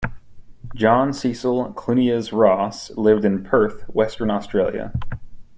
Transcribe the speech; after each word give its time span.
John 0.73 1.13
Cecil 1.13 1.73
Clunies-Ross 1.75 2.89
lived 2.97 3.23
in 3.23 3.43
Perth, 3.43 3.83
Western 3.93 4.31
Australia. 4.31 4.91